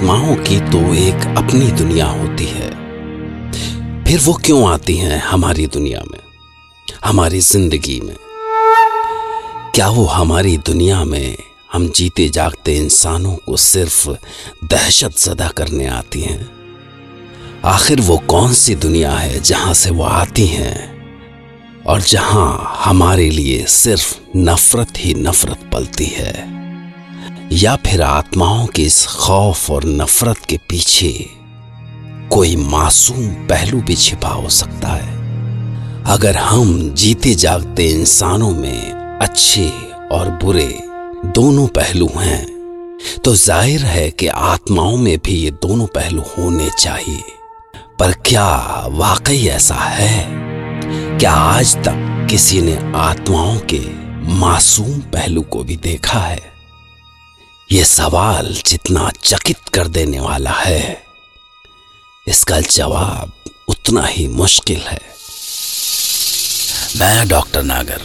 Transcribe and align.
आत्माओं 0.00 0.36
की 0.36 0.58
तो 0.60 0.94
एक 0.94 1.36
अपनी 1.38 1.70
दुनिया 1.70 2.06
होती 2.06 2.44
है। 2.44 2.68
फिर 4.04 4.20
वो 4.20 4.32
क्यों 4.32 4.72
आती 4.72 4.96
हैं 4.96 5.20
हमारी 5.20 5.66
दुनिया 5.66 6.00
में? 6.12 6.18
हमारी 7.04 7.40
ज़िंदगी 7.40 8.00
में। 8.00 8.16
क्या 9.74 9.88
वो 9.88 10.04
हमारी 10.04 10.56
दुनिया 10.56 11.04
में 11.04 11.36
हम 11.72 11.88
जीते 11.88 12.28
जागते 12.28 12.76
इंसानों 12.76 13.36
को 13.36 13.56
सिर्फ़ 13.56 14.10
दहशत 14.64 15.18
जदा 15.18 15.48
करने 15.48 15.86
आती 15.86 16.20
हैं? 16.20 16.50
आखिर 17.64 18.00
वो 18.00 18.18
कौन 18.18 18.52
सी 18.52 18.74
दुनिया 18.74 19.12
है 19.12 19.40
जहाँ 19.40 19.74
से 19.74 19.90
वो 19.90 20.04
आती 20.04 20.46
हैं? 20.46 21.04
और 21.86 22.00
जहाँ 22.00 22.74
हमारे 22.84 23.30
लिए 23.30 23.66
सिर्फ़ 23.66 24.16
नफरत 24.36 24.92
ही 24.98 25.14
नफरत 25.14 25.70
पलती 25.72 26.06
है। 26.06 26.59
या 27.52 27.74
फिर 27.76 28.02
आत्माओं 28.02 28.66
के 28.66 28.82
इस 28.82 29.06
खौफ 29.10 29.70
और 29.70 29.84
नफरत 29.84 30.44
के 30.48 30.56
पीछे 30.68 31.08
कोई 32.32 32.54
मासूम 32.56 33.28
पहलू 33.46 33.80
भी 33.80 33.94
छिपा 33.96 34.28
हो 34.28 34.48
सकता 34.48 34.88
है। 34.88 36.04
अगर 36.06 36.36
हम 36.36 36.78
जीते 36.94 37.34
जागते 37.34 37.86
इंसानों 37.90 38.50
में 38.50 39.18
अच्छे 39.22 39.68
और 40.12 40.30
बुरे 40.42 40.68
दोनों 41.26 41.66
पहलू 41.68 42.08
हैं 42.16 42.46
तो 43.24 43.34
ज़ाहिर 43.36 43.84
है 43.84 44.08
कि 44.10 44.26
आत्माओं 44.26 44.96
में 44.96 45.16
भी 45.18 45.34
ये 45.34 45.50
दोनों 45.62 45.86
पहलू 45.86 46.22
होने 46.28 46.68
चाहिए। 46.78 47.22
पर 48.00 48.12
क्या 48.26 48.48
वाकई 48.90 49.46
ऐसा 49.48 49.74
है? 49.74 50.24
क्या 51.18 51.32
आज 51.32 51.76
तक 51.78 52.26
किसी 52.30 52.60
ने 52.60 52.78
आत्माओं 52.98 53.58
के 53.72 53.82
मासूम 54.38 54.98
पहलू 55.12 55.42
को 55.42 55.64
भी 55.64 55.76
देखा 55.78 56.18
है? 56.18 56.59
यह 57.72 57.84
सवाल 57.84 58.54
जितना 58.66 59.10
चकित 59.24 59.68
कर 59.74 59.88
देने 59.88 60.20
वाला 60.20 60.50
है 60.50 61.02
इसका 62.28 62.60
जवाब 62.60 63.32
उतना 63.68 64.06
ही 64.06 64.28
मुश्किल 64.28 64.80
है। 64.80 65.00
मैं 66.96 67.28
डॉक्टर 67.28 67.62
नागर 67.62 68.00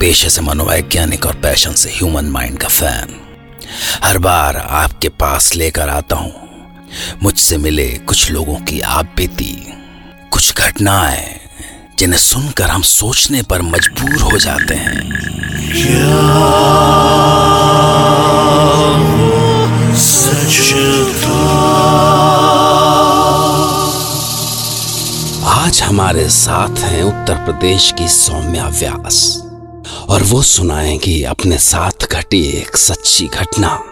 पेशे 0.00 0.30
से 0.30 0.40
मनोवैज्ञानिक 0.40 1.26
और 1.26 1.34
पैशन 1.34 1.72
से 1.72 1.90
ह्यूमन 1.90 2.24
माइंड 2.24 2.58
का 2.58 2.68
फ़ैन। 2.68 3.14
हर 4.04 4.18
बार 4.18 4.56
आपके 4.56 5.08
पास 5.08 5.54
लेकर 5.54 5.88
आता 5.88 6.16
हूँ। 6.16 6.32
मुझसे 7.22 7.58
मिले 7.58 7.88
कुछ 7.88 8.30
लोगों 8.30 8.56
की 8.56 8.80
आप 8.80 9.14
बीती 9.16 9.72
कुछ 10.32 10.54
घटनाएँ 10.54 11.40
जिन्हें 11.98 12.20
सुनकर 12.20 12.70
हम 12.70 12.82
सोचने 12.82 13.42
पर 13.42 13.62
मजबूर 13.62 14.20
हो 14.20 14.38
जाते 14.38 14.74
हैं। 14.74 15.00
आज 25.44 25.82
हमारे 25.82 26.28
साथ 26.28 26.78
हैं 26.78 27.02
उत्तर 27.02 27.34
प्रदेश 27.34 27.94
की 27.98 28.08
सौम्या 28.08 28.68
व्यास। 28.68 29.38
और 30.08 30.22
वो 30.22 30.42
सुनाएँगी 30.42 31.22
अपने 31.22 31.58
साथ 31.58 32.06
घटी 32.12 32.42
एक 32.42 32.76
सच्ची 32.76 33.26
घटना, 33.26 33.84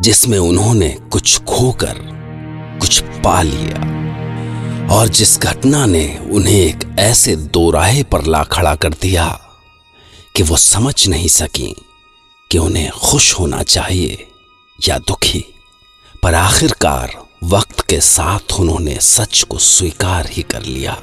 जिसमें 0.00 0.38
उन्होंने 0.38 0.88
कुछ 0.88 1.42
खोकर, 1.42 1.94
कुछ 2.80 3.00
पा 3.00 3.42
लिया। 3.42 4.00
और 4.94 5.08
जिस 5.08 5.38
घटना 5.38 5.86
ने 5.86 6.18
उन्हें 6.30 6.60
एक 6.60 6.96
ऐसे 6.98 7.36
दोराहे 7.36 8.02
पर 8.02 8.24
ला 8.24 8.44
खड़ा 8.44 8.74
कर 8.74 8.90
दिया 8.90 9.40
कि 10.36 10.42
वो 10.42 10.56
समझ 10.56 11.08
नहीं 11.08 11.28
सकी 11.28 11.76
कि 12.52 12.58
उन्हें 12.58 12.90
खुश 12.90 13.40
होना 13.40 13.62
चाहिए 13.62 14.26
या 14.88 14.98
दुखी। 14.98 15.44
पर 16.22 16.34
आखिरकार 16.34 17.12
वक्त 17.44 17.80
के 17.80 18.00
साथ 18.00 18.52
उन्होंने 18.60 18.96
सच 19.00 19.42
को 19.42 19.58
स्वीकार 19.58 20.28
ही 20.30 20.42
कर 20.42 20.62
लिया। 20.62 20.96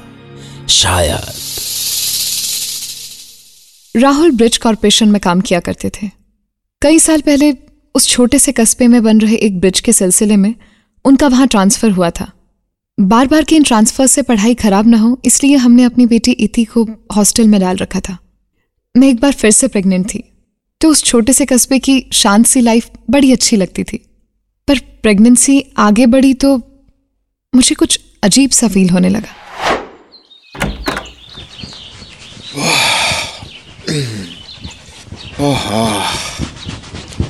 शायद। 0.68 1.32
राहुल 3.94 4.30
ब्रिज 4.30 4.58
कॉरपोरेशन 4.58 5.08
में 5.08 5.20
काम 5.20 5.40
किया 5.40 5.60
करते 5.60 5.90
थे। 5.90 6.10
कई 6.82 6.98
साल 6.98 7.20
पहले 7.20 7.52
उस 7.94 8.08
छोटे 8.08 8.38
से 8.38 8.52
कस्बे 8.52 8.86
में 8.86 9.02
बन 9.02 9.20
रहे 9.20 9.36
एक 9.36 9.60
ब्रिज 9.60 9.80
के 9.80 9.92
सिलसिले 9.92 10.36
में 10.36 10.54
उनका 11.04 11.28
वहाँ 11.28 11.46
ट्रांसफ़र 11.46 11.90
हुआ 11.90 12.10
था। 12.10 12.30
बार 12.98 13.26
बार 13.26 13.44
के 13.44 13.56
इन 13.56 13.62
ट्रांसफ़र 13.62 14.06
से 14.06 14.22
पढ़ाई 14.22 14.54
खराब 14.54 14.86
ना 14.86 14.98
हो, 14.98 15.20
इसलिए 15.24 15.56
हमने 15.56 15.84
अपनी 15.84 16.06
बेटी 16.06 16.32
इति 16.32 16.64
को 16.64 16.84
हॉस्टल 17.16 17.48
में 17.48 17.60
डाल 17.60 17.76
रखा 17.76 18.00
था। 18.00 18.16
मैं 18.94 19.08
एक 19.08 19.20
बार 19.20 19.32
फिर 19.32 19.50
से 19.50 19.68
प्रेग्नेंट 19.68 20.06
थी 20.06 20.22
तो 20.80 20.88
उस 20.88 21.02
छोटे 21.04 21.32
से 21.32 21.44
कस्बे 21.46 21.78
की 21.78 22.04
शांत 22.12 22.46
सी 22.46 22.60
लाइफ 22.60 22.90
बड़ी 23.10 23.32
अच्छी 23.32 23.56
लगती 23.56 23.84
थी। 23.84 24.04
पर 24.68 24.78
प्रेगनेंसी 25.02 25.62
आगे 25.78 26.06
बढ़ी 26.06 26.32
तो 26.34 26.56
मुझे 27.52 27.74
कुछ 27.74 27.98
अजीब 28.24 28.50
सा 28.50 28.68
फील 28.68 28.90
होने 28.90 29.08
लगा। 29.08 29.34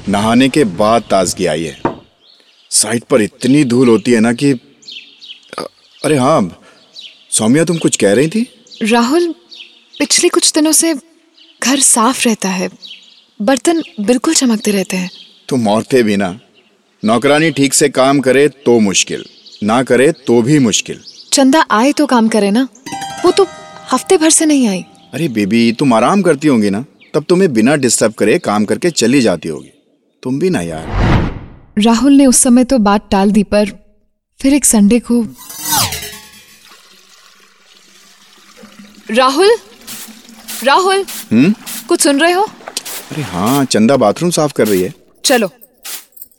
नहाने 0.09 0.49
के 0.49 0.65
बाद 0.81 1.03
ताजगी 1.03 1.47
आई 1.47 1.65
है। 1.65 1.81
साइड 2.71 3.05
पर 3.05 3.23
इतनी 3.23 3.65
धूल 3.65 3.89
होती 3.89 4.13
है 4.13 4.21
ना 4.21 4.33
कि 4.33 4.51
अरे 6.05 6.17
हाँ 6.17 6.41
सौम्या 7.31 7.65
तुम 7.65 7.79
कुछ 7.79 7.97
कह 7.97 8.13
रही 8.15 8.29
थी? 8.29 8.47
राहुल 8.83 9.33
पिछले 9.99 10.29
कुछ 10.29 10.53
दिनों 10.53 10.73
से 10.73 10.95
घर 11.63 11.81
साफ़ 11.81 12.25
रहता 12.25 12.49
है 12.49 12.69
बर्तन 13.41 13.83
बिल्कुल 14.01 14.35
चमकते 14.35 14.71
रहते 14.71 14.97
हैं। 14.97 15.11
तुम 15.49 15.69
औरतें 15.69 16.03
भी 16.05 16.17
ना 16.17 16.39
नौकरानी 17.03 17.51
ठीक 17.51 17.75
से 17.75 17.89
काम 17.89 18.21
करे 18.21 18.49
तो 18.67 18.79
मुश्किल 18.81 19.25
ना 19.63 19.83
करे 19.83 20.11
तो 20.27 20.41
भी 20.43 20.59
मुश्किल। 20.59 21.01
चंदा 21.33 21.65
आए 21.71 21.93
तो 21.93 22.07
काम 22.07 22.29
करे 22.29 22.51
ना? 22.51 22.67
वो 23.25 23.31
तो 23.31 23.47
हफ़्ते 23.93 24.17
भर 24.17 24.31
से 24.31 24.47
नहीं 24.47 24.67
आई। 24.69 24.85
अरे 25.15 25.29
बेबी 25.29 25.61
तुम 25.73 25.95
आराम 25.95 26.23
करती 26.23 26.49
होगी 26.49 26.71
ना? 26.71 26.85
तब 27.15 27.25
तुम्हें 27.29 27.53
बिना 27.53 27.77
डिस्टर्ब 27.77 28.13
करे 28.13 28.39
काम 28.39 28.65
करके 28.65 28.91
चली 28.91 29.21
जाती 29.21 29.49
होगी। 29.49 29.71
तुम 30.23 30.39
भी 30.39 30.51
ना 30.51 30.61
यार। 30.61 30.87
राहुल 31.79 32.13
ने 32.13 32.27
उस 32.27 32.39
समय 32.39 32.65
तो 32.65 32.79
बात 32.79 33.09
टाल 33.11 33.31
दी 33.31 33.43
पर 33.45 33.71
फिर 34.41 34.55
एक 34.55 34.65
संडे 34.65 34.99
को 35.01 35.23
राहुल? 39.11 39.57
राहुल? 40.65 41.05
हम्म? 41.33 41.55
कुछ 41.89 42.01
सुन 42.01 42.21
रहे 42.21 42.33
हो? 42.33 42.43
अरे 43.13 43.23
हाँ 43.23 43.65
चंदा 43.65 43.97
बाथरूम 43.97 44.31
साफ़ 44.31 44.53
कर 44.53 44.69
रही 44.69 44.83
है। 44.83 44.93
चलो। 45.25 45.51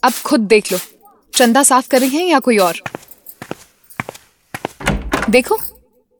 अब 0.03 0.13
खुद 0.25 0.39
देख 0.39 0.71
लो। 0.71 0.77
चंदा 1.33 1.63
साफ़ 1.63 1.87
कर 1.89 1.99
रही 1.99 2.17
है 2.17 2.25
या 2.25 2.39
कोई 2.39 2.57
और? 2.57 2.81
देखो 5.29 5.57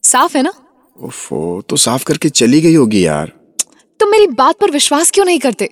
साफ़ 0.03 0.38
है 0.38 0.44
ना? 0.44 0.53
ओफो 0.97 1.62
तो 1.69 1.75
साफ़ 1.75 2.03
करके 2.03 2.29
चली 2.29 2.62
गई 2.62 2.73
होगी 2.75 3.06
यार। 3.06 3.31
तुम 4.00 4.12
मेरी 4.12 4.28
बात 4.28 4.59
पर 4.59 4.72
विश्वास 4.72 5.12
क्यों 5.12 5.25
नहीं 5.25 5.40
करते? 5.40 5.69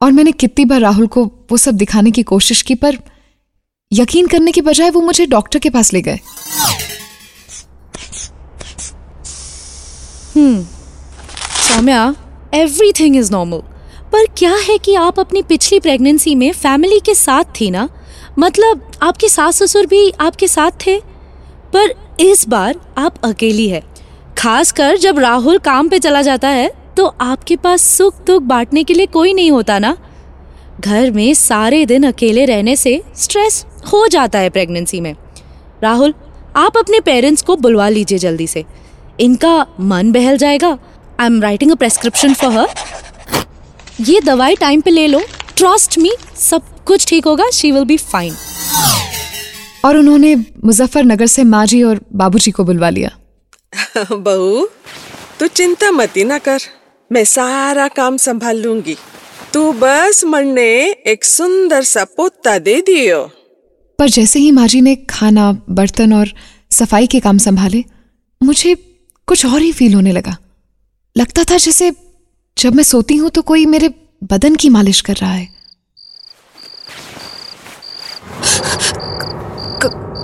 और 0.00 0.12
मैंने 0.12 0.32
कितनी 0.32 0.64
बार 0.64 0.80
राहुल 0.80 1.06
को 1.06 1.24
वो 1.50 1.56
सब 1.56 1.74
दिखाने 1.74 2.10
की 2.10 2.22
कोशिश 2.22 2.62
की 2.62 2.74
पर 2.74 2.98
यकीन 3.92 4.26
करने 4.26 4.52
के 4.52 4.60
बजाय 4.60 4.90
वो 4.90 5.00
मुझे 5.00 5.26
डॉक्टर 5.26 5.58
के 5.58 5.70
पास 5.70 5.92
ले 5.92 6.02
गए। 6.02 6.20
सौम्या 11.68 12.14
एवरीथिंग 12.54 13.16
इज़ 13.16 13.32
नॉर्मल 13.32 13.62
पर 14.12 14.24
क्या 14.38 14.54
है 14.68 14.76
कि 14.78 14.94
आप 14.94 15.20
अपनी 15.20 15.42
पिछली 15.42 15.80
प्रेगनेंसी 15.80 16.34
में 16.34 16.52
फैमिली 16.52 16.98
के 17.00 17.14
साथ 17.14 17.44
थी 17.60 17.70
ना? 17.70 17.88
मतलब 18.38 18.90
आपके 19.02 19.28
सास 19.28 19.62
ससुर 19.62 19.86
भी 19.86 20.10
आपके 20.20 20.48
साथ 20.48 20.70
थे? 20.86 20.98
पर 21.72 21.94
इस 22.20 22.48
बार 22.48 22.80
आप 22.98 23.14
अकेली 23.24 23.68
है। 23.68 23.82
खासकर 24.38 24.96
जब 24.96 25.18
राहुल 25.18 25.58
काम 25.58 25.88
पे 25.88 25.98
चला 25.98 26.22
जाता 26.22 26.48
है 26.48 26.70
तो 26.96 27.06
आपके 27.06 27.56
पास 27.56 27.82
सुख 27.88 28.24
दुख 28.26 28.42
बांटने 28.42 28.84
के 28.84 28.94
लिए 28.94 29.06
कोई 29.06 29.34
नहीं 29.34 29.50
होता 29.50 29.78
ना? 29.78 29.96
घर 30.80 31.10
में 31.10 31.34
सारे 31.34 31.84
दिन 31.86 32.06
अकेले 32.06 32.44
रहने 32.44 32.76
से 32.76 33.02
स्ट्रेस 33.16 33.64
हो 33.92 34.06
जाता 34.08 34.38
है 34.38 34.50
प्रेगनेंसी 34.50 35.00
में। 35.00 35.14
राहुल, 35.82 36.14
आप 36.56 36.76
अपने 36.76 37.00
पेरेंट्स 37.00 37.42
को 37.42 37.56
बुलवा 37.56 37.88
लीजिए 37.88 38.18
जल्दी 38.18 38.46
से। 38.46 38.64
इनका 39.20 39.66
मन 39.80 40.12
बहल 40.12 40.36
जाएगा। 40.38 40.78
I 41.20 41.26
am 41.26 41.40
writing 41.42 41.70
a 41.70 41.74
prescription 41.74 42.34
for 42.34 42.52
her 42.52 42.66
ये 44.00 44.20
दवाई 44.20 44.56
टाइम 44.56 44.80
पे 44.80 44.90
ले 44.90 45.06
लो। 45.06 45.20
ट्रस्ट 45.56 45.98
मी 45.98 46.12
सब 46.40 46.84
कुछ 46.84 47.06
ठीक 47.06 47.24
होगा। 47.24 47.50
शी 47.50 47.72
विल 47.72 47.84
बी 47.84 47.96
फाइन 47.96 48.34
और 49.84 49.96
उन्होंने 49.96 50.34
मुजफ्फरनगर 50.64 51.26
से 51.26 51.44
माँ 51.44 51.66
जी 51.66 51.82
और 51.82 52.00
बाबूजी 52.12 52.50
को 52.50 52.64
बुलवा 52.64 52.90
लिया। 52.90 53.10
बहू 54.12 54.66
तू 55.40 55.46
चिंता 55.46 55.90
मती 55.90 56.24
ना 56.24 56.38
कर। 56.38 56.60
मैं 57.12 57.24
सारा 57.24 57.88
काम 57.88 58.16
संभाल 58.16 58.56
लूँगी। 58.56 58.96
तू 59.52 59.72
बस 59.72 60.24
मन 60.24 60.46
ने 60.46 60.70
एक 61.06 61.24
सुंदर 61.24 61.82
सा 61.82 62.04
पोता 62.04 62.58
दे 62.58 62.80
दियो। 62.80 63.22
पर 63.98 64.08
जैसे 64.08 64.38
ही 64.38 64.50
माँ 64.50 64.66
जी 64.68 64.80
ने 64.80 64.96
खाना 65.10 65.52
बर्तन 65.70 66.12
और 66.12 66.32
सफ़ाई 66.70 67.06
के 67.06 67.20
काम 67.20 67.38
संभाले 67.38 67.84
मुझे 68.42 68.74
कुछ 69.28 69.46
और 69.46 69.60
ही 69.62 69.72
फील 69.72 69.94
होने 69.94 70.12
लगा। 70.12 70.36
लगता 71.16 71.44
था 71.44 71.56
जैसे 71.56 71.90
जब 72.58 72.74
मैं 72.74 72.82
सोती 72.82 73.16
हूँ 73.16 73.30
तो 73.30 73.42
कोई 73.42 73.66
मेरे 73.66 73.88
बदन 74.24 74.54
की 74.54 74.68
मालिश 74.68 75.00
कर 75.00 75.14
रहा 75.14 75.32
है। 75.32 75.48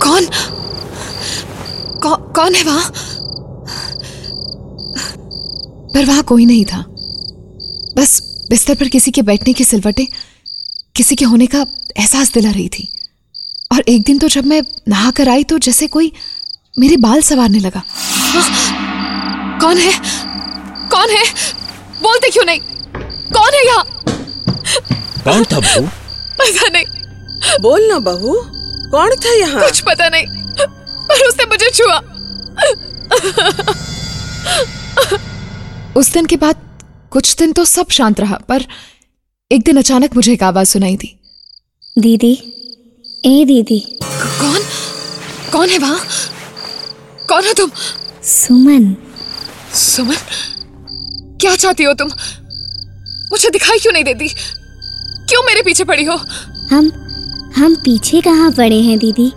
कौन? 0.03 0.27
कौ, 2.03 2.17
कौन 2.33 2.55
है 2.55 2.65
वहाँ? 2.65 2.93
पर 5.95 6.05
वहाँ 6.05 6.23
कोई 6.23 6.47
नहीं 6.47 6.65
था। 6.65 6.85
बस 7.97 8.21
बिस्तर 8.51 8.75
पर 8.75 8.89
किसी 8.89 9.11
के 9.11 9.23
बैठने 9.23 9.53
की 9.53 9.65
सिलवटें 9.65 10.07
किसी 10.97 11.15
के 11.15 11.25
होने 11.25 11.47
का 11.47 11.67
एहसास 11.99 12.33
दिला 12.33 12.51
रही 12.51 12.69
थी। 12.69 12.89
और 13.73 13.81
एक 13.81 14.03
दिन 14.03 14.19
तो 14.19 14.29
जब 14.29 14.45
मैं 14.45 14.63
नहा 14.89 15.11
कर 15.11 15.29
आई 15.29 15.45
तो 15.45 15.59
जैसे 15.59 15.87
कोई 15.87 16.13
मेरे 16.79 16.97
बाल 16.97 17.23
संवारने 17.23 17.59
लगा। 17.59 17.83
हाँ, 17.89 19.61
कौन 19.61 19.79
है? 19.79 19.93
कौन 20.91 21.11
है? 21.11 21.54
बोलते 22.05 22.31
क्यों 22.31 22.45
नहीं? 22.45 22.61
कौन 23.33 23.55
है 23.55 23.65
यहाँ? 23.67 23.85
कौन 25.25 25.45
था 25.45 25.61
बहू? 25.61 25.87
पता 26.41 26.69
नहीं। 26.69 26.85
बोल 27.63 27.87
ना 27.89 27.99
बहू 27.99 28.35
कौन 28.91 29.15
था 29.25 29.35
यहाँ? 29.35 29.61
कुछ 29.63 29.81
पता 29.81 30.09
नहीं 30.09 30.27
पर 31.09 31.27
उसने 31.29 31.45
मुझे 31.45 31.71
छुआ। 31.71 31.99
उस 35.97 36.13
दिन 36.13 36.27
के 36.27 36.37
बाद 36.37 36.57
कुछ 37.11 37.35
दिन 37.37 37.53
तो 37.53 37.65
सब 37.65 37.89
शांत 37.89 38.21
रहा 38.21 38.37
पर 38.49 38.65
एक 39.51 39.65
दिन 39.65 39.77
अचानक 39.77 40.15
मुझे 40.17 40.33
एक 40.33 40.43
आवाज़ 40.43 40.69
सुनाई 40.69 40.97
दी। 40.97 41.11
दीदी 41.99 42.33
ए 43.27 43.45
दीदी। 43.45 43.79
कौन? 44.03 44.61
कौन 45.53 45.69
है 45.69 45.79
वहाँ? 45.79 46.01
कौन 47.29 47.47
हो 47.47 47.53
तुम? 47.53 47.71
सुमन। 48.25 48.95
सुमन? 49.75 50.17
क्या 51.45 51.57
चाहती 51.57 51.85
हो 51.85 51.93
तुम? 51.93 52.09
मुझे 53.33 53.51
दिखाई 53.51 53.79
क्यों 53.79 53.93
नहीं 53.93 54.05
देती? 54.05 54.29
क्यों 55.29 55.43
मेरे 55.43 55.63
पीछे 55.63 55.85
पड़ी 55.85 56.05
हो? 56.05 56.15
हम 56.71 56.93
हम 57.57 57.75
पीछे 57.75 58.21
कहाँ 58.21 58.51
पड़े 58.51 58.81
हैं 58.81 58.99
दीदी? 58.99 59.33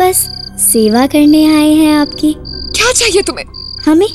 बस 0.00 0.30
सेवा 0.60 1.06
करने 1.06 1.56
आए 1.56 1.72
हैं 1.72 1.92
आपकी। 1.92 2.34
क्या 2.48 2.92
चाहिए 2.92 3.22
तुम्हें? 3.22 3.44
हमें 3.86 4.08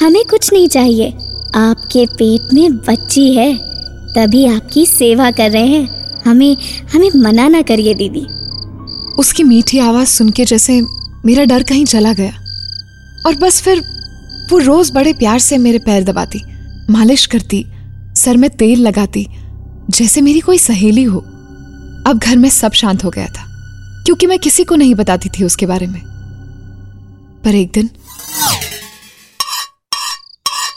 हमें 0.00 0.24
कुछ 0.24 0.52
नहीं 0.52 0.68
चाहिए। 0.68 1.10
आपके 1.54 2.06
पेट 2.06 2.54
में 2.54 2.76
बच्ची 2.76 3.34
है 3.34 3.58
तभी 4.16 4.46
आपकी 4.46 4.86
सेवा 4.86 5.30
कर 5.30 5.50
रहे 5.50 5.66
हैं। 5.66 6.22
हमें 6.26 6.56
हमें 6.94 7.10
मना 7.16 7.48
ना 7.48 7.62
करिए 7.62 7.94
दीदी। 7.94 8.26
उसकी 9.18 9.42
मीठी 9.42 9.78
आवाज़ 9.78 10.08
सुन 10.08 10.30
के 10.30 10.44
जैसे 10.44 10.82
मेरा 11.26 11.44
डर 11.44 11.62
कहीं 11.62 11.84
चला 11.84 12.12
गया। 12.12 12.32
और 13.26 13.34
बस 13.34 13.62
फिर 13.62 13.78
वो 14.50 14.58
रोज 14.58 14.90
बड़े 14.90 15.12
प्यार 15.12 15.38
से 15.38 15.58
मेरे 15.58 15.78
पैर 15.78 16.04
दबाती। 16.04 16.53
मालिश 16.90 17.24
करती 17.26 17.64
सर 18.16 18.36
में 18.36 18.48
तेल 18.50 18.80
लगाती 18.80 19.26
जैसे 19.90 20.20
मेरी 20.20 20.40
कोई 20.40 20.58
सहेली 20.58 21.02
हो। 21.04 21.20
अब 22.06 22.20
घर 22.22 22.36
में 22.36 22.48
सब 22.50 22.72
शांत 22.72 23.04
हो 23.04 23.10
गया 23.10 23.26
था 23.26 23.44
क्योंकि 24.04 24.26
मैं 24.26 24.38
किसी 24.38 24.64
को 24.64 24.76
नहीं 24.76 24.94
बताती 24.94 25.28
थी 25.28 25.44
उसके 25.44 25.66
बारे 25.66 25.86
में। 25.86 26.00
पर 27.44 27.54
एक 27.54 27.70
दिन 27.72 27.90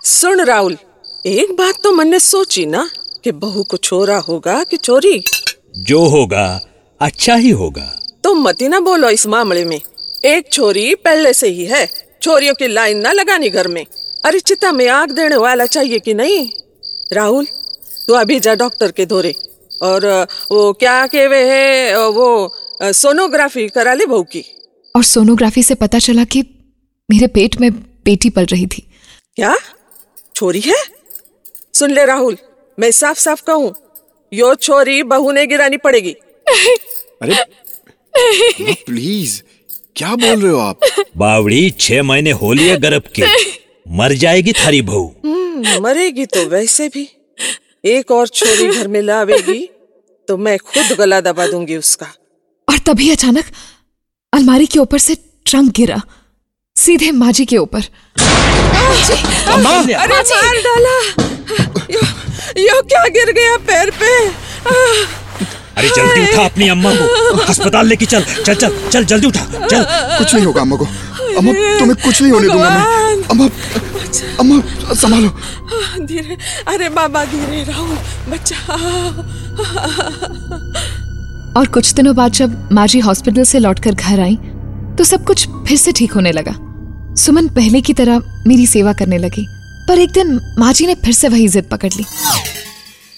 सुन 0.03 0.41
राहुल 0.41 0.77
एक 1.25 1.51
बात 1.51 1.75
तो 1.83 1.91
मन 1.91 2.07
ने 2.07 2.19
सोची 2.19 2.65
ना 2.65 2.89
कि 3.23 3.31
बहू 3.33 3.63
को 3.63 3.77
छोरा 3.77 4.17
होगा 4.19 4.63
कि 4.63 4.77
चोरी 4.77 5.23
जो 5.77 6.05
होगा 6.05 6.47
अच्छा 7.01 7.35
ही 7.35 7.49
होगा। 7.49 7.93
तुम 8.23 8.41
मती 8.41 8.67
ना 8.67 8.79
बोलो 8.79 9.09
इस 9.09 9.27
मामले 9.27 9.65
में 9.65 9.79
एक 10.25 10.51
छोरी 10.51 10.93
पहले 10.95 11.33
से 11.33 11.47
ही 11.47 11.65
है 11.65 11.85
छोरियों 12.21 12.53
की 12.53 12.67
लाइन 12.67 12.97
ना 12.97 13.11
लगानी 13.11 13.49
घर 13.49 13.67
में। 13.67 13.85
अरे 14.25 14.39
चिता 14.39 14.71
में 14.71 14.87
आग 14.87 15.11
देने 15.11 15.35
वाला 15.35 15.65
चाहिए 15.65 15.99
कि 15.99 16.13
नहीं? 16.13 16.49
राहुल 17.13 17.45
तू 18.07 18.13
अभी 18.13 18.39
जा 18.39 18.55
डॉक्टर 18.55 18.91
के 18.91 19.05
धोरे। 19.05 19.33
और 19.81 20.27
वो 20.51 20.73
क्या 20.73 21.07
कहवे 21.07 21.43
है 21.43 22.07
वो 22.09 22.27
सोनोग्राफी 22.81 23.67
करा 23.69 23.93
ले 23.93 24.05
बहू 24.05 24.23
की। 24.23 24.43
और 24.95 25.03
सोनोग्राफी 25.03 25.63
से 25.63 25.75
पता 25.75 25.99
चला 25.99 26.23
कि 26.23 26.41
मेरे 27.11 27.27
पेट 27.27 27.59
में 27.61 27.71
बेटी 28.05 28.29
पल 28.29 28.45
रही 28.45 28.65
थी। 28.67 28.87
क्या? 29.35 29.55
छोरी 30.35 30.59
है? 30.59 30.83
सुन 31.73 31.91
ले 31.91 32.05
राहुल 32.05 32.37
मैं 32.79 32.91
साफ़ 32.91 33.19
साफ़ 33.19 33.43
कहूँ 33.43 33.73
यो 34.33 34.55
छोरी 34.55 35.03
बहू 35.03 35.31
ने 35.31 35.45
गिरानी 35.47 35.77
पड़ेगी। 35.77 36.11
अरे 37.21 37.35
प्लीज़ 38.73 39.41
क्या 39.95 40.15
बोल 40.15 40.41
रहे 40.41 40.51
हो 40.51 40.59
आप? 40.59 40.79
बावड़ी 41.17 41.69
छह 41.79 42.03
महीने 42.03 42.31
हो 42.31 42.53
लिए 42.53 42.77
गर्भ 42.77 43.03
के। 43.15 43.23
मर 43.89 44.13
जाएगी 44.13 44.53
थारी 44.53 44.81
बहू। 44.81 45.15
हम्म, 45.25 45.83
मरेगी 45.83 46.25
तो 46.25 46.45
वैसे 46.45 46.87
भी। 46.87 47.09
एक 47.85 48.11
और 48.11 48.27
छोरी 48.27 48.67
घर 48.67 48.87
में 48.87 49.01
लावेगी 49.01 49.69
तो 50.27 50.37
मैं 50.37 50.57
खुद 50.57 50.97
गला 50.97 51.21
दबा 51.21 51.47
दूँगी 51.47 51.77
उसका। 51.77 52.05
और 52.69 52.77
तभी 52.77 53.11
अचानक 53.11 53.45
अलमारी 54.33 54.65
के 54.65 54.79
ऊपर 54.79 54.97
से 54.97 55.17
ट्रंक 55.45 55.71
गिरा 55.71 56.01
सीधे 56.75 57.11
माजी 57.11 57.45
के 57.45 57.57
ऊपर। 57.57 57.79
अरे 57.79 59.63
मार 59.63 59.85
डाला। 60.57 60.99
यो, 61.91 62.01
यो 62.67 62.81
क्या 62.81 63.03
गिर 63.07 63.31
गया 63.31 63.57
पैर 63.57 63.89
पे? 63.89 64.27
अरे 65.77 65.89
जल्दी 65.89 66.31
उठा 66.31 66.45
अपनी 66.45 66.67
अम्मा 66.69 66.93
को। 66.95 67.37
अस्पताल 67.37 67.87
लेके 67.87 68.05
चल 68.05 68.23
चल 68.45 68.53
चल 68.53 68.89
चल 68.89 69.05
जल्दी 69.05 69.27
उठा। 69.27 69.67
चल। 69.67 69.83
कुछ 70.17 70.35
नहीं 70.35 70.45
होगा 70.45 70.61
अम्मा 70.61 70.75
को। 70.75 70.87
अम्मा 71.37 71.51
तुम्हें 71.79 71.95
कुछ 72.05 72.21
नहीं 72.21 72.31
होने 72.31 72.47
दूँगा 72.47 72.69
मैं। 72.69 73.23
अम्मा 73.23 73.45
अम्मा 74.39 74.93
संभालो। 74.93 76.05
धीरे 76.05 76.37
अरे 76.67 76.89
बाबा 76.89 77.23
धीरे 77.25 77.63
राहुल 77.63 77.97
बच्चा 78.29 78.57
और 81.59 81.67
कुछ 81.73 81.91
दिनों 81.93 82.15
बाद 82.15 82.31
जब 82.31 82.69
माजी 82.71 82.99
हॉस्पिटल 82.99 83.43
से 83.43 83.59
लौटकर 83.59 83.95
घर 83.95 84.19
आई 84.19 84.35
तो 84.97 85.03
सब 85.03 85.25
कुछ 85.25 85.47
फिर 85.67 85.77
से 85.77 85.91
ठीक 85.91 86.11
होने 86.11 86.31
लगा। 86.31 86.55
सुमन 87.15 87.47
पहले 87.47 87.81
की 87.81 87.93
तरह 87.93 88.43
मेरी 88.47 88.67
सेवा 88.67 88.93
करने 88.93 89.17
लगी 89.17 89.45
पर 89.89 89.99
एक 89.99 90.11
दिन 90.11 90.39
माजी 90.59 90.85
ने 90.85 90.95
फिर 90.95 91.13
से 91.13 91.29
वही 91.29 91.47
जिद 91.47 91.63
पकड़ 91.71 91.93
ली। 91.93 92.05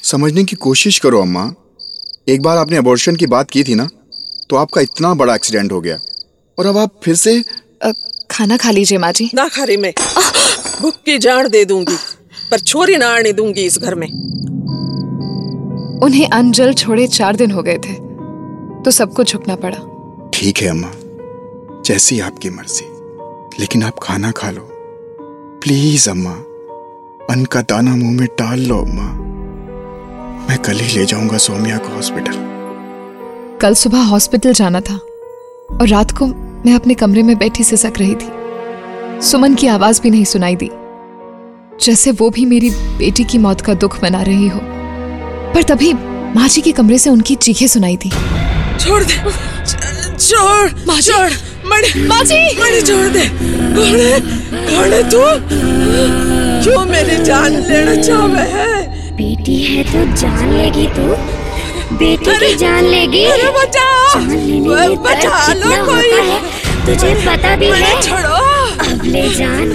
समझने 0.04 0.44
की 0.44 0.56
कोशिश 0.56 1.00
करो 1.00 1.22
अम्मा। 1.22 1.52
एक 2.30 2.42
बार 2.42 2.58
आपने 2.58 2.78
अबॉर्शन 2.78 3.16
की 3.16 3.26
बात 3.28 3.50
की 3.52 3.64
थी 3.64 3.76
ना 3.76 3.88
तो 4.50 4.56
आपका 4.56 4.82
इतना 4.82 5.14
बड़ा 5.14 5.36
एक्सीडेंट 5.36 5.72
हो 5.72 5.82
गया। 5.82 5.98
और 6.60 6.66
अब 6.66 6.78
आप 6.78 7.00
फिर 7.04 7.16
से 7.16 7.36
"अ, 7.40 7.44
खाना 8.32 8.58
खा 8.58 8.72
लीजिए 8.72 8.98
माजी 8.98 9.30
ना 9.36 9.48
खारी 9.48 9.78
में। 9.78 9.94
भूख 10.82 10.96
की 11.06 11.18
जान 11.18 11.48
दे 11.50 11.64
दूँगी 11.66 11.96
पर 12.52 12.60
छोरी 12.60 12.98
ना 12.98 13.08
आने 13.08 13.32
दूँगी 13.34 13.62
इस 13.62 13.78
घर 13.78 13.96
में। 13.96 14.08
उन्हें 16.04 16.28
अनजल 16.30 16.74
छोड़े 16.74 17.08
चार 17.08 17.36
दिन 17.36 17.52
हो 17.52 17.62
गए 17.64 17.78
थे 17.78 17.94
तो 18.84 18.92
सबको 18.92 19.24
झुकना 19.24 19.56
पड़ा। 19.56 19.78
ठीक 20.34 20.58
है 20.58 20.68
अम्मा 20.68 20.92
जैसी 21.86 22.20
आपकी 22.20 22.50
मर्ज़ी 22.50 22.86
लेकिन 23.60 23.84
आप 23.84 24.00
खाना 24.04 24.32
खा 24.32 24.52
लो। 24.52 24.68
प्लीज़ 25.64 26.10
अम्मा 26.10 26.34
अन्न 27.32 27.46
का 27.46 27.62
दाना 27.62 27.96
मुँह 27.96 28.12
में 28.12 28.28
डाल 28.40 28.60
लो 28.60 28.82
अम्मा। 28.82 29.08
मैं 30.50 30.58
कल 30.58 30.80
ही 30.80 30.98
ले 30.98 31.06
जाऊँगा 31.06 31.38
सोमिया 31.38 31.78
को 31.78 31.96
हॉस्पिटल। 31.96 32.38
कल 33.62 33.74
सुबह 33.74 34.04
हॉस्पिटल 34.04 34.54
जाना 34.54 34.82
था 34.82 34.96
और 35.72 35.88
रात 35.88 36.12
को 36.12 36.28
मैं 36.66 36.74
अपने 36.74 36.94
कमरे 36.94 37.24
में 37.24 37.38
बैठी 37.38 37.64
सिसक 37.64 37.94
रही 37.98 38.16
थी। 38.16 38.30
सुमन 39.22 39.56
की 39.56 39.68
आवाज़ 39.68 40.02
भी 40.02 40.10
नहीं 40.10 40.26
सुनाई 40.26 40.56
दी। 40.56 40.70
जैसे 41.86 42.12
वो 42.12 42.30
भी 42.30 42.46
मेरी 42.46 42.70
बेटी 42.70 43.24
की 43.24 43.38
मौत 43.38 43.62
का 43.62 43.74
दुख 43.74 44.04
मना 44.04 44.22
रही 44.22 44.48
हो। 44.48 44.60
पर 45.54 45.64
तभी 45.64 45.94
माँ 46.36 46.48
जी 46.48 46.62
के 46.62 46.72
कमरे 46.72 46.98
से 46.98 47.10
उनकी 47.10 47.36
चीखें 47.36 47.68
सुनाई 47.68 47.98
थी 47.98 48.10
छोड़ 48.80 49.04
दे। 49.04 49.14
छोड़। 50.18 50.72
माजी। 50.88 51.12
छोड़। 51.12 51.32
मणि 51.66 52.08
माजी। 52.08 52.62
मणि 52.62 52.82
छोड़ 52.82 53.08
दे। 53.08 53.30
कौन 53.30 54.00
है? 54.00 54.20
कौन 54.54 54.94
है 54.94 55.10
तू? 55.10 55.20
क्यों 56.64 56.86
मेरी 56.86 57.24
जान 57.24 57.52
लेना 57.52 57.96
चाहे 57.96 58.50
है। 58.50 58.90
बेटी 59.16 59.64
है 59.64 59.84
तो 59.84 60.18
जान 60.18 60.54
लेगी 60.54 60.88
तू। 60.88 61.39
बेटी 61.92 62.34
की 62.40 62.56
जान 62.56 62.84
लेगी। 62.86 63.24
अरे 63.26 63.50
बचाओ 63.52 64.20
जान 64.20 64.36
लेने 64.38 64.96
बचा 64.98 65.54
लो 65.54 65.86
कोई। 65.86 66.12
है? 66.12 66.40
तुझे 66.86 67.14
पता 67.26 67.56
भी 67.56 67.70
है? 67.72 68.02
छोड़ो। 68.02 68.36
अब 68.86 69.02
ले 69.06 69.28
जान 69.30 69.68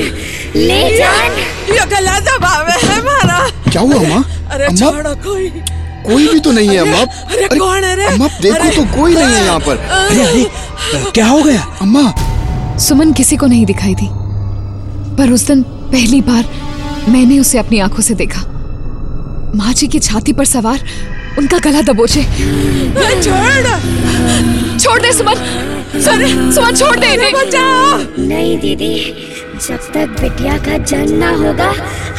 ले 0.57 0.99
जान। 0.99 1.31
ये 1.75 1.87
गला 1.87 2.19
दबावे 2.21 2.73
है 2.83 3.01
मारा। 3.05 3.39
क्या 3.71 3.83
हुआ 3.83 3.97
अम्मा? 3.97 4.23
अरे 4.55 4.69
छोड़ो 4.77 5.15
कोई। 5.25 5.49
कोई 6.07 6.27
भी 6.29 6.41
तो 6.41 6.53
नहीं 6.53 6.69
है 6.69 6.77
अम्मा। 6.79 6.99
अरे 6.99 7.49
कौन 7.59 7.85
है 7.85 7.95
रे? 7.97 8.05
अम्मा 8.05 8.29
देखो 8.43 8.71
तो 8.71 8.85
कोई 8.97 9.15
नहीं 9.15 9.35
है 9.35 9.45
यहाँ 9.45 9.59
पर। 9.61 9.77
अरे 9.77 10.25
अरे 10.25 11.11
क्या 11.11 11.27
हो 11.27 11.43
गया? 11.43 11.63
अम्मा। 11.83 12.77
सुमन 12.79 13.13
किसी 13.13 13.37
को 13.37 13.47
नहीं 13.47 13.67
दिखाई 13.67 13.95
थी 13.95 14.09
पर 15.19 15.33
उस 15.33 15.47
दिन 15.47 15.63
पहली 15.63 16.21
बार 16.21 16.45
मैंने 17.09 17.39
उसे 17.39 17.59
अपनी 17.59 17.79
आँखों 17.81 18.03
से 18.03 18.15
देखा। 18.15 18.41
माँ 19.57 19.73
जी 19.73 19.87
की 19.89 19.99
छाती 20.01 20.33
पर 20.33 20.45
सवार 20.45 20.79
उनका 21.39 21.59
गला 21.59 21.81
दबोचे। 21.83 22.23
छोड़ 23.23 23.65
छोड़ 24.81 25.01
दे 25.03 25.13
सुमन। 25.13 25.35
सुमन 26.05 26.53
सुमन 26.53 26.77
छोड़ 26.77 26.97
दे 26.97 27.07
इन्हें। 27.07 27.33
बचाओ। 27.33 27.99
नहीं 28.19 28.57
दीदी 28.59 28.95
जब 29.67 29.93
तक 29.95 30.17
बिटिया 30.21 30.57
का 30.59 30.79
जन्म 30.85 31.17
ना 31.19 31.31
होगा 31.33 31.73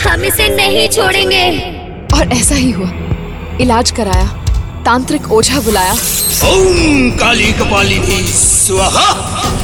हम 0.03 0.24
इसे 0.24 0.48
नहीं 0.55 0.88
छोड़ेंगे। 0.89 1.45
और 2.13 2.31
ऐसा 2.34 2.55
ही 2.55 2.72
हुआ। 2.72 2.91
इलाज 3.62 3.91
कराया 3.91 4.25
तांत्रिक 4.86 5.31
ओझा 5.31 5.60
बुलाया। 5.60 5.93
ओम 6.45 7.10
काली 7.17 7.51
कपालिनी 7.53 8.22
स्वाहा 8.34 9.10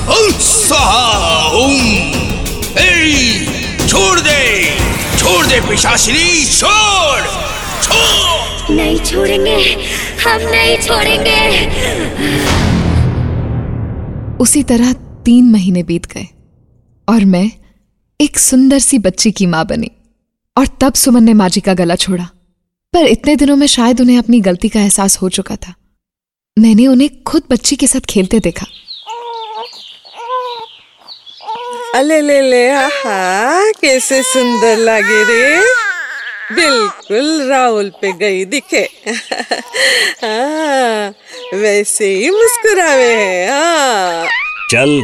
ओम 0.10 0.32
स्वाहा 0.42 1.46
ओम। 1.56 1.82
ए 2.80 2.88
छोड़ 3.90 4.20
दे 4.20 4.42
छोड़ 5.18 5.46
दे 5.46 5.60
पिशाचिनी 5.62 6.46
छोड़ 6.46 7.22
छोड़। 7.84 8.51
नहीं 8.70 9.00
छोड़ेंगे 9.06 9.56
हम 10.24 10.42
नहीं 10.42 10.78
छोड़ेंगे। 10.78 11.40
उसी 14.38 14.64
तरह 14.64 14.94
तीन 15.26 15.52
महीने 15.52 15.84
बीत 15.84 16.06
गए 16.06 16.28
और 17.08 17.26
मैं 17.26 17.52
एक 18.20 18.40
सुंदर 18.40 18.80
सी 18.80 19.00
बच्ची 19.00 19.32
की 19.32 19.46
माँ 19.46 19.66
बनी 19.66 19.92
और 20.58 20.68
तब 20.82 20.94
सुमन 20.94 21.24
ने 21.24 21.34
माँ 21.34 21.50
जी 21.50 21.62
का 21.62 21.74
गला 21.74 21.96
छोड़ा। 21.96 22.24
पर 22.94 23.06
इतने 23.06 23.36
दिनों 23.36 23.56
में 23.56 23.68
शायद 23.68 24.02
उन्हें 24.02 24.18
अपनी 24.18 24.40
गलती 24.40 24.70
का 24.70 24.82
एहसास 24.82 25.18
हो 25.18 25.30
चुका 25.30 25.56
था। 25.56 25.74
मैंने 26.58 26.88
उन्हें 26.88 27.10
खुद 27.24 27.44
बच्ची 27.52 27.76
के 27.76 27.88
साथ 27.88 28.06
खेलते 28.10 28.40
देखा। 28.40 28.66
अले 31.96 32.22
ले 32.22 32.42
ले 32.42 32.70
आहा 32.70 33.72
कैसे 33.72 34.22
सुंदर 34.24 34.78
लगे 34.78 35.24
रे। 35.24 35.91
बिल्कुल 36.56 37.50
राहुल 37.50 37.90
पे 38.02 38.12
गई 38.12 38.46
दिखे। 38.46 38.90
हाँ, 40.24 41.14
वैसे 41.54 42.16
ही 42.16 42.30
मुस्कुरावे 42.30 43.14
हैं 43.14 43.52
हाँ। 43.52 44.26
चल 44.72 45.02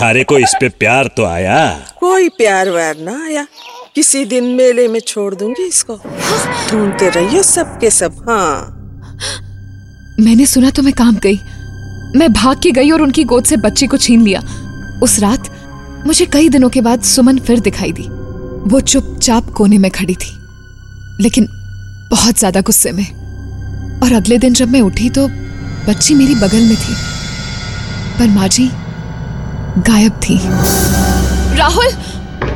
थारे 0.00 0.24
को 0.24 0.38
इस 0.38 0.54
पे 0.60 0.68
प्यार 0.68 1.06
तो 1.06 1.24
आया। 1.24 1.86
कोई 2.00 2.28
प्यार 2.28 2.70
व्यार 2.70 2.96
ना 2.96 3.24
आया। 3.24 3.46
किसी 3.94 4.24
दिन 4.24 4.44
मेले 4.44 4.88
में 4.88 5.00
छोड़ 5.00 5.34
दूँगी 5.34 5.62
इसको। 5.62 5.96
ढूंढते 6.70 7.08
रहियो 7.08 7.42
सबके 7.42 7.90
सब 7.90 8.24
हाँ। 8.28 8.74
मैंने 10.20 10.46
सुना 10.46 10.70
तो 10.70 10.82
मैं 10.82 10.92
काँप 10.92 11.14
गई। 11.14 11.38
मैं 12.16 12.32
भाग 12.32 12.62
के 12.62 12.70
गई 12.70 12.90
और 12.90 13.02
उनकी 13.02 13.24
गोद 13.24 13.44
से 13.44 13.56
बच्ची 13.56 13.86
को 13.86 13.96
छीन 13.96 14.22
लिया। 14.22 14.40
उस 15.02 15.18
रात 15.18 15.50
मुझे 16.06 16.26
कई 16.26 16.48
दिनों 16.48 16.68
के 16.68 16.80
बाद 16.80 17.02
सुमन 17.02 17.38
फिर 17.38 17.60
दिखाई 17.60 17.92
दी। 17.92 18.08
वो 18.70 18.80
चुपचाप 18.80 19.50
कोने 19.50 19.78
में 19.78 19.90
खड़ी 19.90 20.14
थी। 20.14 20.37
लेकिन 21.20 21.46
बहुत 22.10 22.38
ज़्यादा 22.38 22.60
गुस्से 22.60 22.92
में। 22.92 23.06
और 24.02 24.12
अगले 24.12 24.38
दिन 24.38 24.54
जब 24.54 24.68
मैं 24.68 24.80
उठी 24.80 25.08
तो 25.10 25.26
बच्ची 25.88 26.14
मेरी 26.14 26.34
बगल 26.34 26.62
में 26.62 26.76
थी। 26.76 26.94
पर 28.18 28.28
माँ 28.34 28.48
जी 28.48 28.68
गायब 29.88 30.20
थी। 30.22 30.38
राहुल 31.58 31.88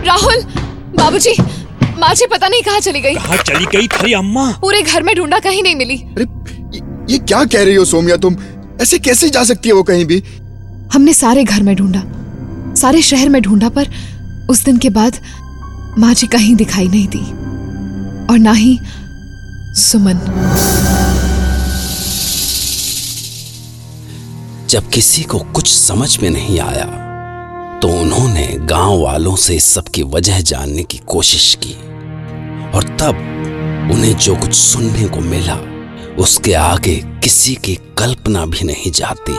राहुल 0.07 0.42
बाबूजी 0.97 1.35
माँ 1.99 2.14
जी 2.14 2.26
पता 2.26 2.49
नहीं 2.49 2.62
कहाँ 2.62 2.81
चली 2.81 3.00
गई। 3.00 3.14
कहाँ 3.14 3.37
चली 3.38 3.64
गई 3.73 3.88
थारी 3.88 4.12
अम्मा? 4.12 4.50
पूरे 4.61 4.83
घर 4.83 5.02
में 5.02 5.14
ढूंढा 5.16 5.38
कहीं 5.38 5.62
नहीं 5.62 5.76
मिली। 5.76 5.97
अरे 5.97 6.25
ये, 6.75 6.81
ये 7.11 7.19
क्या 7.19 7.45
कह 7.45 7.64
रही 7.64 7.75
हो 7.75 7.85
सोमिया 7.85 8.16
तुम? 8.16 8.37
ऐसे 8.83 8.99
कैसे 8.99 9.28
जा 9.31 9.45
सकती 9.45 9.69
है 9.69 9.75
वो 9.75 9.83
कहीं 9.83 10.04
भी? 10.04 10.23
हमने 10.92 11.14
सारे 11.14 11.45
घर 11.45 11.62
में 11.62 11.75
ढूंढा। 11.76 12.02
सारे 12.76 13.02
शहर 13.02 13.28
में 13.28 13.40
ढूंढा 13.42 13.69
पर 13.69 13.90
उस 14.50 14.64
दिन 14.64 14.78
के 14.78 14.90
बाद 14.90 15.19
माँ 15.99 16.12
जी 16.14 16.26
कहीं 16.26 16.54
दिखाई 16.57 16.88
नहीं 16.88 17.07
दी। 17.09 17.25
और 18.31 18.38
ना 18.38 18.52
ही 18.52 18.79
सुमन। 19.76 20.19
जब 24.71 24.88
किसी 24.91 25.23
को 25.23 25.38
कुछ 25.38 25.69
समझ 25.69 26.19
में 26.19 26.31
नहीं 26.31 26.61
आया 26.61 26.85
तो 27.83 27.88
उन्होंने 27.88 28.47
गाँव 28.61 29.00
वालों 29.00 29.37
से 29.37 29.55
इस 29.55 29.64
सब 29.64 29.88
की 29.88 30.02
वजह 30.02 30.41
जानने 30.41 30.83
की 30.83 30.99
कोशिश 30.99 31.55
की। 31.64 31.75
और 32.71 32.83
तब 33.00 33.17
उन्हें 33.93 34.17
जो 34.17 34.37
कुछ 34.37 34.55
सुनने 34.55 35.09
को 35.09 35.21
मिला 35.21 35.57
उसके 36.23 36.52
आगे 36.52 36.95
किसी 36.97 37.55
की 37.55 37.75
कल्पना 37.99 38.45
भी 38.47 38.64
नहीं 38.64 38.93
जाती। 38.93 39.37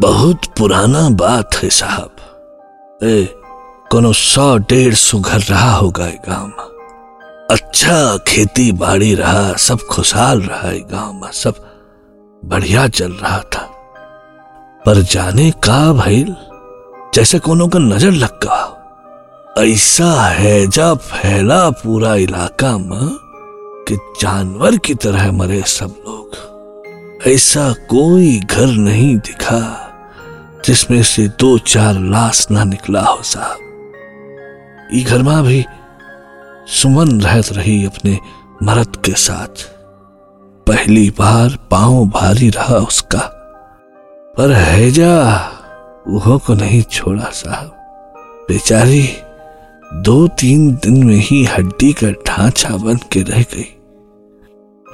बहुत 0.00 0.46
पुराना 0.58 1.08
बात 1.10 1.54
है 1.54 1.70
साहब। 1.70 3.00
ए 3.04 3.28
कोनो 3.90 4.12
सौ 4.12 4.56
डेढ़ 4.58 4.94
सौ 4.94 5.18
घर 5.20 5.40
रहा 5.40 5.72
होगा 5.74 6.06
गाँव। 6.06 6.46
में 6.46 6.77
अच्छा 7.50 8.16
खेती 8.16 8.72
बाड़ी 8.72 9.14
रहा, 9.14 9.52
सब 9.52 9.78
खुशहाल 9.78 10.40
रहा 10.40 10.72
गाँव 10.72 11.12
में, 11.12 11.32
सब 11.32 11.54
बढ़िया 12.44 12.88
चल 12.88 13.12
रहा 13.12 13.38
था। 13.38 13.62
पर 14.86 15.02
जाने 15.02 15.50
का 15.50 15.92
भइल 15.92 16.36
जैसे 17.14 17.38
कोनो 17.38 17.68
का 17.68 17.78
नज़र 17.78 18.10
लग 18.10 18.40
गया 18.44 18.74
ऐसा 19.64 20.22
है 20.22 20.50
हैजा 20.50 20.94
फैला 20.94 21.70
पूरा 21.70 22.14
इलाका 22.14 22.78
में 22.78 23.18
कि 23.88 23.96
जानवर 24.22 24.76
की 24.76 24.94
तरह 24.94 25.32
मरे 25.32 25.62
सब 25.62 25.94
लोग। 26.08 27.24
ऐसा 27.26 27.72
कोई 27.72 28.40
घर 28.40 28.66
नहीं 28.66 29.16
दिखा, 29.16 29.90
जिसमें 30.66 31.02
से 31.02 31.28
दो 31.28 31.58
चार 31.58 31.94
लाश 31.94 32.46
ना 32.50 32.64
निकला 32.64 33.00
हो 33.00 33.22
साहब। 33.22 33.58
ई 34.94 35.02
घर 35.02 35.22
में 35.22 35.42
भी 35.42 35.64
सुमन 36.68 37.20
रहत 37.20 37.52
रही 37.52 37.84
अपने 37.84 38.18
मर्द 38.62 38.96
के 38.96 39.12
साथ। 39.12 39.70
पहली 40.66 41.10
बार 41.10 41.58
पाँव 41.70 42.06
भारी 42.06 42.50
रहा 42.50 42.76
उसका। 42.76 43.18
पर 44.36 44.52
हैजा 44.52 45.38
वो 46.08 46.38
को 46.38 46.54
नहीं 46.54 46.82
छोड़ा 46.82 47.24
साहब। 47.24 47.74
बेचारी 48.48 49.08
दो 49.94 50.28
तीन 50.28 50.70
दिन 50.74 51.04
में 51.04 51.16
ही 51.16 51.44
हड्डी 51.44 51.92
का 51.92 52.10
ढांचा 52.10 52.68
बन 52.68 52.96
के 52.96 53.22
रह 53.22 53.42
गई। 53.42 53.76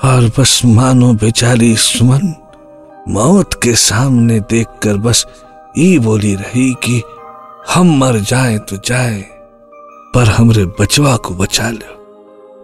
और 0.04 0.32
बस 0.38 0.62
मानो 0.64 1.12
बेचारी 1.12 1.76
सुमन 1.76 2.34
मौत 3.08 3.54
के 3.54 3.74
सामने 3.74 4.40
देखकर 4.40 4.96
बस 4.96 5.26
ई 5.78 5.98
बोली 5.98 6.34
रही 6.34 6.74
कि, 6.74 7.02
हम 7.74 7.98
मर 7.98 8.18
जाएँ 8.18 8.58
तो 8.58 8.76
जाएँ। 8.76 9.33
पर 10.14 10.24
हमरे 10.24 10.64
बचवा 10.64 11.16
को 11.16 11.34
बचा 11.34 11.70
लो 11.70 11.94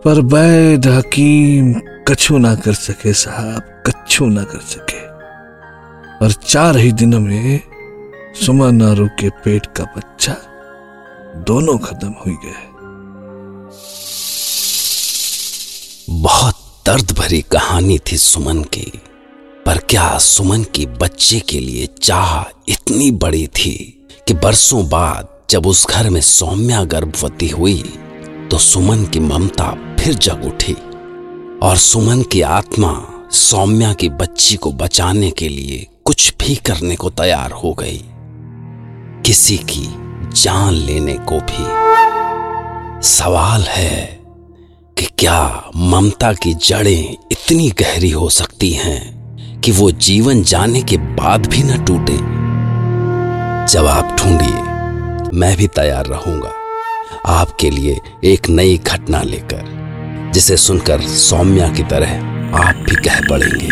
पर 0.05 0.21
वैद 0.21 0.87
हकीम 0.87 1.73
कछु 2.09 2.39
ना 2.39 2.55
कर 2.55 2.75
सके, 2.75 3.13
साहब, 3.13 3.83
कछु 3.87 4.27
ना 4.27 4.45
कर 4.45 4.59
सके। 4.59 5.01
और 6.25 6.33
चार 6.33 6.77
ही 6.77 6.93
दिनों 6.93 7.21
में 7.21 7.61
सुमन 8.35 8.83
और 8.83 9.07
के 9.09 9.31
पेट 9.31 9.67
का 9.67 9.85
बच्चा 9.85 10.37
दोनों 11.37 11.79
खत्म 11.79 12.09
हो 12.09 12.37
गए। 12.45 12.69
बहुत 16.23 16.55
दर्द 16.87 17.13
भरी 17.19 17.43
कहानी 17.43 17.99
थी 17.99 18.17
सुमन 18.17 18.63
की, 18.63 19.01
पर 19.67 19.79
क्या 19.79 20.19
सुमन 20.19 20.63
की 20.65 20.87
बच्चे 20.87 21.41
के 21.41 21.61
लिए 21.61 21.89
चाह 22.03 22.41
इतनी 22.69 23.11
बड़ी 23.11 23.47
थी 23.47 24.07
कि 24.29 24.35
बरसों 24.35 24.89
बाद 24.89 25.40
जब 25.51 25.67
उस 25.67 25.87
घर 25.87 26.11
में 26.11 26.21
सौम्या 26.21 26.85
गर्भवती 26.85 27.49
हुई 27.49 27.83
तो 28.51 28.59
सुमन 28.59 29.05
की 29.05 29.21
ममता 29.21 29.97
फिर 30.01 30.15
जग 30.15 30.43
उठी 30.45 30.73
और 31.63 31.77
सुमन 31.77 32.23
की 32.23 32.41
आत्मा 32.41 33.07
सौम्या 33.33 33.93
की 33.93 34.09
बच्ची 34.09 34.57
को 34.57 34.73
बचाने 34.73 35.31
के 35.31 35.49
लिए 35.49 35.87
कुछ 36.05 36.35
भी 36.41 36.55
करने 36.55 36.97
को 36.97 37.11
तैयार 37.11 37.53
हो 37.53 37.73
गई। 37.73 38.05
किसी 39.27 39.57
की 39.57 39.95
जान 40.43 40.75
लेने 40.75 41.15
को 41.15 41.41
भी। 41.41 41.67
सवाल 43.09 43.63
है 43.63 44.21
कि 44.99 45.09
क्या 45.19 45.71
ममता 45.77 46.33
की 46.33 46.55
जड़ें 46.55 47.17
इतनी 47.33 47.71
गहरी 47.71 48.11
हो 48.11 48.31
सकती 48.31 48.73
हैं 48.73 49.21
कि 49.61 49.73
वो 49.73 49.91
जीवन 49.91 50.43
जाने 50.43 50.83
के 50.83 50.97
बाद 50.97 51.47
भी 51.47 51.63
न 51.63 51.85
टूटे? 51.85 52.19
जवाब 53.73 54.17
ढूंढिए। 54.17 54.70
मैं 55.35 55.57
भी 55.57 55.67
तैयार 55.67 56.07
रहूँगा 56.07 56.53
आपके 57.27 57.71
लिए 57.71 58.01
एक 58.25 58.49
नई 58.49 58.79
घटना 58.79 59.21
लेकर, 59.23 60.31
जिसे 60.35 60.57
सुनकर 60.57 61.01
सौम्या 61.01 61.69
की 61.69 61.83
तरह 61.83 62.11
आप 62.59 62.75
भी 62.77 62.97
कह 62.97 63.21
पड़ेंगे। 63.21 63.69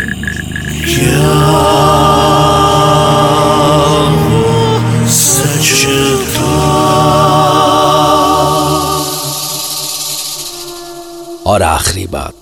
और 11.45 11.61
आखिरी 11.61 12.07
बात, 12.07 12.33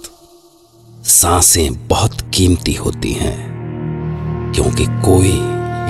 साँसें 1.05 1.87
बहुत 1.87 2.21
कीमती 2.33 2.73
होती 2.73 3.11
हैं, 3.11 3.37
क्योंकि 4.55 4.85
कोई 4.85 5.33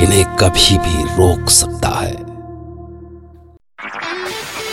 इन्हें 0.05 0.25
कभी 0.35 0.77
भी 0.77 1.03
रोक 1.03 1.49
सकता 1.49 1.89
है। 1.89 2.26